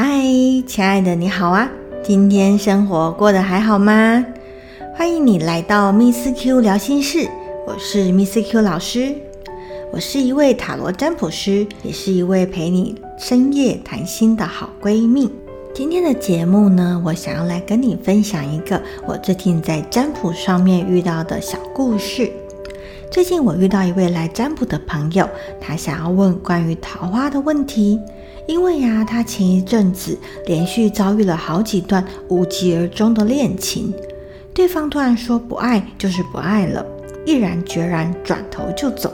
[0.00, 0.22] 嗨，
[0.64, 1.68] 亲爱的，你好啊！
[2.04, 4.24] 今天生活过得还好吗？
[4.94, 7.28] 欢迎你来到 Miss Q 聊心事，
[7.66, 9.12] 我是 Miss Q 老师。
[9.92, 15.28] 我是一位塔罗占卜师，也是一位陪你深夜谈心的好闺蜜。
[15.74, 22.30] 今天的节目呢，我想要来跟你分享一个我最近在占卜上面遇到的小故事。
[23.10, 25.26] 最近我遇到一位来占卜的朋友，
[25.58, 27.98] 他想要问关于桃花的问题。
[28.46, 33.92] 因为呀，他前一阵子连续遭遇了好几段无疾而终的恋情，
[34.52, 36.84] 对方突然说不爱就是不爱了，
[37.26, 39.12] 毅然决然转头就走，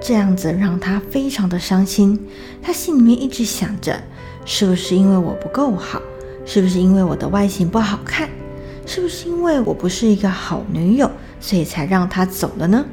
[0.00, 2.18] 这样子让他非常的伤心。
[2.62, 4.00] 他心里面一直想着，
[4.44, 6.00] 是不是因为我不够好？
[6.46, 8.28] 是不是因为我的外形不好看？
[8.86, 12.84] 是不是因为我不是一个好女友，所以才让他走了呢？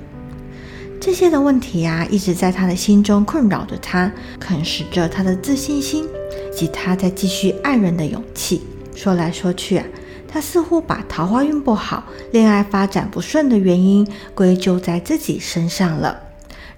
[1.02, 6.08] 这些的问题呀，一直在他的心中困扰着他，啃食着他的自信心
[6.54, 8.62] 及他在继续爱人的勇气。
[8.94, 9.86] 说来说去啊，
[10.28, 16.22] 他似乎把桃花运不好、恋爱发展不顺的原因归咎在自己身上了，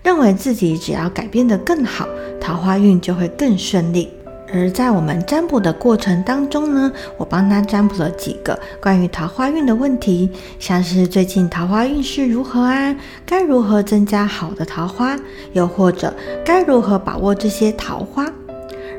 [0.01, 2.07] 认为自己只要改变得更好，
[2.39, 4.09] 桃花运就会更顺利。
[4.53, 10.29] 而在我们占卜的过程当中呢，我帮他占卜了几个关于桃花运的问题，
[10.59, 12.95] 像是最近桃花运势如何啊？
[13.25, 15.17] 该如何增加好的桃花？
[15.53, 16.13] 又或者
[16.45, 18.31] 该如何把握这些桃花？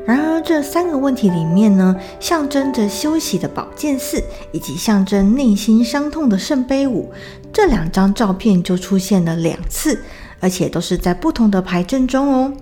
[0.05, 7.11] 然而这三个问题里面呢，象征着休息的宝剑四，以及象征内心伤痛的圣杯五，
[7.53, 9.99] 这两张照片就出现了两次，
[10.41, 12.53] 而且都是在不同的牌阵中哦。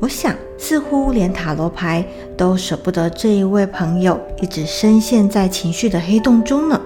[0.00, 2.04] 我想，似乎连塔罗牌
[2.36, 6.80] 都舍不得这一位朋友一直深陷在情绪的黑洞中呢。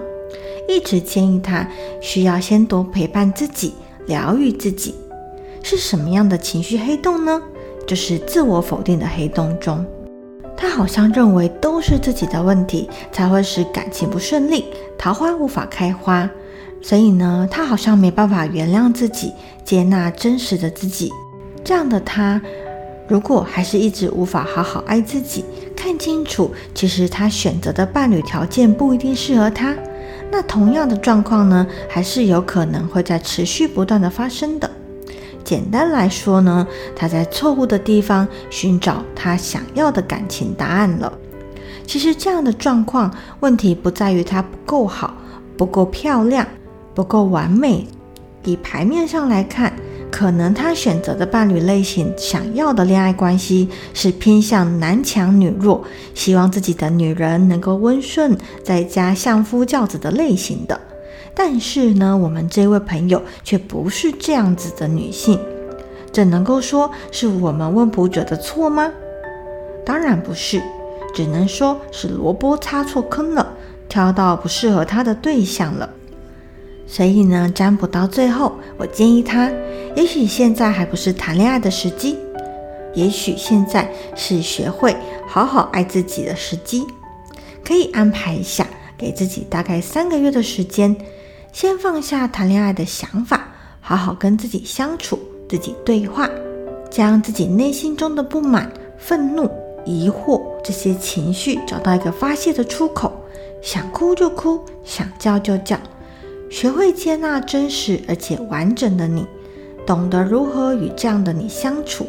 [0.67, 1.67] 一直建议他
[1.99, 3.73] 需要先多陪伴自己，
[4.05, 4.93] 疗愈自己。
[5.63, 7.41] 是什么样的情绪黑洞呢？
[7.87, 9.83] 就是自我否定的黑洞中。
[10.55, 14.65] 他好像认为都是自己的问题，才会使感情不顺利，
[14.97, 16.29] 桃花无法开花。
[16.81, 19.33] 所以呢，他好像没办法原谅自己，
[19.65, 21.11] 接纳真实的自己。
[21.63, 22.39] 这样的他。
[23.09, 25.43] 如果还是一直无法好好爱自己，
[25.75, 29.75] 看清楚，其实他选择的伴侣条件不一定适合他，
[30.31, 34.69] 那同样的状况呢，还是有可能会在持续不断的发生的。
[35.43, 41.11] 简单来说呢，他在错误的地方寻找他想要的感情答案了。
[41.87, 45.15] 其实这样的状况，问题不在于他不够好、
[45.57, 46.45] 不够漂亮、
[46.93, 47.87] 不够完美，
[48.43, 49.73] 以牌面上来看。
[50.11, 55.83] 可能他选择的伴侣类型，想要的恋爱关系是偏向男强女弱，
[56.13, 60.79] 希望自己的女人能够温顺，在家相夫教子的类型的。
[61.33, 65.39] 但是呢，我们这位朋友却不是这样子的女性，
[66.11, 68.91] 这能够说是我们问卜者的错吗？
[69.85, 70.61] 当然不是，
[71.15, 73.53] 只能说是萝卜插错坑了，
[73.87, 75.89] 挑到不适合他的对象了。
[76.91, 79.47] 所以呢，占卜到最后，我建议他，
[79.95, 82.17] 也许现在还不是谈恋爱的时机，
[82.95, 84.95] 也许现在是学会
[85.27, 86.83] 好好爱自己的时机，
[87.63, 88.65] 可以安排一下，
[88.97, 90.97] 给自己大概三个月的时间，
[91.53, 93.47] 先放下谈恋爱的想法，
[93.79, 96.27] 好好跟自己相处，自己对话，
[96.89, 98.67] 将自己内心中的不满、
[98.97, 99.47] 愤怒、
[99.85, 103.13] 疑惑这些情绪找到一个发泄的出口，
[103.61, 105.77] 想哭就哭，想叫就叫。
[106.49, 109.25] 学会接纳真实而且完整的你，
[109.85, 112.07] 懂得如何与这样的你相处，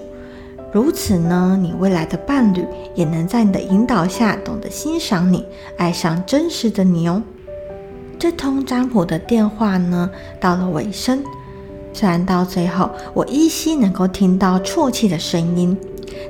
[0.72, 2.64] 如此呢，你未来的伴侣
[2.94, 5.44] 也能在你的引导下懂得欣赏你，
[5.76, 7.22] 爱上真实的你哦。
[8.18, 11.22] 这通占卜的电话呢，到了尾声，
[11.92, 15.76] 虽然到最后我依稀能够听到啜泣的声音，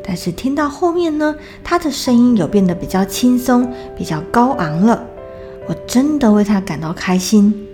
[0.04, 5.04] 但是听到后面呢，他的声音有变得比较轻松，比较高昂了。
[5.68, 7.68] 我真的为他感到开心。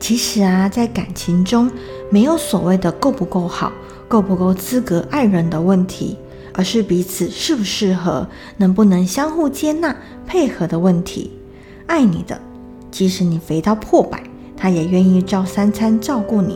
[0.00, 1.70] 其实啊，在感情中
[2.10, 3.72] 没有所谓的够不够好、
[4.06, 6.16] 够不够资格爱人的问题，
[6.54, 8.26] 而是彼此适不适合、
[8.56, 9.94] 能不能相互接纳、
[10.26, 11.32] 配合的问题。
[11.86, 12.40] 爱你的，
[12.90, 14.22] 即使你肥到破百，
[14.56, 16.54] 他也愿意照三餐照顾你；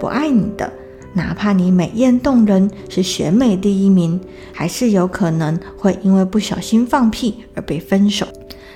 [0.00, 0.70] 不爱你的，
[1.14, 4.20] 哪怕你美艳动人，是选美第一名，
[4.52, 8.26] 还是有可能会因为不小心放屁而被分手。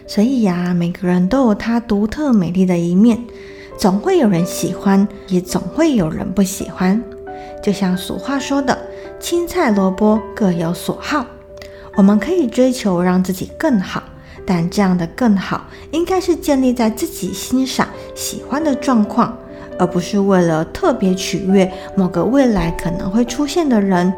[0.06, 3.22] 所以呀，每个人都有他独特美丽的一面。
[3.80, 7.02] 总会有人喜欢，也总会有人不喜欢。
[7.62, 8.76] 就像俗话说的
[9.18, 11.24] ：“青菜萝卜各有所好。”
[11.96, 14.02] 我们可以追求让自己更好，
[14.44, 19.34] 但这样的更好应该是建立在自己欣赏、喜欢的状况，
[19.78, 24.12] 而不是为了特别取悦某个未来可能会出现的人。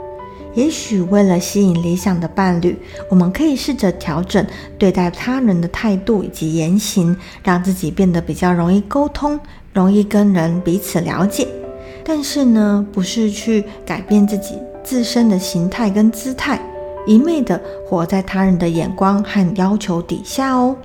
[0.54, 2.76] 也许为了吸引理想的伴侣，
[3.08, 4.44] 我们可以试着调整
[4.78, 9.40] 对待他人的态度以及言行，让自己变得比较容易沟通，
[9.72, 11.48] 容易跟人彼此了解。
[12.04, 16.60] 但是呢，不是去改变自己自身的形态跟姿态，
[17.06, 20.76] 一昧的活在他人的眼光和要求底下哦。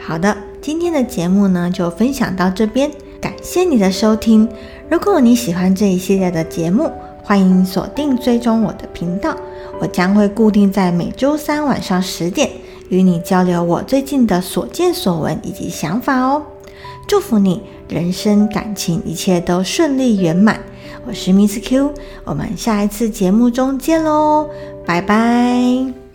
[0.00, 4.48] 好的，今天的节目呢就分享到这边，感谢你的收听。
[4.88, 6.90] 如果你喜欢这一系列的节目，
[7.26, 9.36] 欢迎锁定追踪我的频道，
[9.80, 12.48] 我将会固定在每周三晚上十点
[12.88, 16.40] 与你交流我最近的所见所闻以及想法哦。
[17.08, 20.60] 祝福你人生感情一切都顺利圆满。
[21.04, 21.92] 我是 Miss Q，
[22.24, 24.48] 我们下一次节目中见喽，
[24.86, 26.05] 拜拜。